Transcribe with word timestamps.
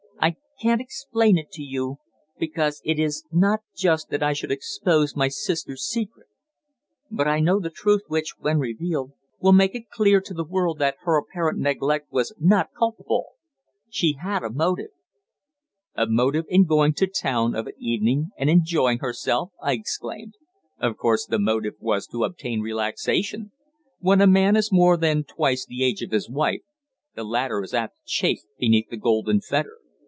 "I 0.23 0.63
can't 0.65 0.81
explain 0.81 1.37
to 1.53 1.63
you, 1.63 1.97
because 2.37 2.83
it 2.85 2.99
is 2.99 3.23
not 3.31 3.61
just 3.75 4.09
that 4.09 4.21
I 4.21 4.33
should 4.33 4.51
expose 4.51 5.15
my 5.15 5.27
sister's 5.27 5.87
secret. 5.87 6.27
But 7.09 7.27
I 7.27 7.39
know 7.39 7.59
the 7.59 7.71
truth 7.71 8.03
which, 8.07 8.35
when 8.37 8.59
revealed, 8.59 9.13
will 9.39 9.53
make 9.53 9.73
it 9.73 9.89
clear 9.89 10.21
to 10.21 10.35
the 10.35 10.43
world 10.43 10.77
that 10.77 10.97
her 11.01 11.17
apparent 11.17 11.57
neglect 11.57 12.11
was 12.11 12.35
not 12.39 12.67
culpable. 12.77 13.29
She 13.89 14.17
had 14.21 14.43
a 14.43 14.51
motive." 14.51 14.91
"A 15.95 16.05
motive 16.05 16.45
in 16.47 16.65
going 16.65 16.93
to 16.93 17.07
town 17.07 17.55
of 17.55 17.65
an 17.65 17.73
evening 17.79 18.29
and 18.37 18.47
enjoying 18.47 18.99
herself!" 18.99 19.49
I 19.63 19.71
exclaimed. 19.73 20.35
"Of 20.79 20.95
course, 20.95 21.25
the 21.25 21.39
motive 21.39 21.73
was 21.79 22.05
to 22.09 22.23
obtain 22.23 22.61
relaxation. 22.61 23.51
When 23.97 24.21
a 24.21 24.27
man 24.27 24.55
is 24.55 24.71
more 24.71 24.95
than 24.95 25.23
twice 25.23 25.65
the 25.65 25.83
age 25.83 26.03
of 26.03 26.11
his 26.11 26.29
wife, 26.29 26.61
the 27.15 27.23
latter 27.23 27.63
is 27.63 27.73
apt 27.73 27.95
to 27.97 28.03
chafe 28.05 28.41
beneath 28.59 28.89
the 28.91 28.97
golden 28.97 29.41
fetter. 29.41 29.77